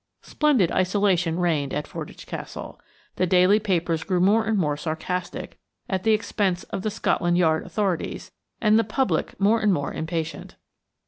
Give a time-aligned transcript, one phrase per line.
[0.23, 2.79] Splendid isolation reigned at Fordwych Castle.
[3.17, 7.67] The daily papers grew more and more sarcastic at the expense of the Scotland Yard
[7.67, 10.55] authorities, and the public more and more impatient.